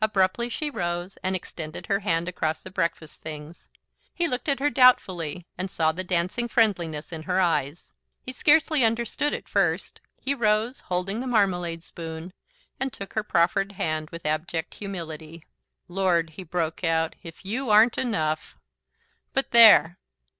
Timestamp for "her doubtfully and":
4.60-5.68